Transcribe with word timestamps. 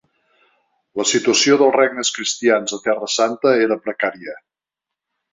La 1.01 1.03
situació 1.09 1.57
dels 1.61 1.75
regnes 1.75 2.09
cristians 2.15 2.73
a 2.77 2.79
Terra 2.87 3.09
Santa 3.19 3.53
era 3.67 3.77
precària. 3.83 4.35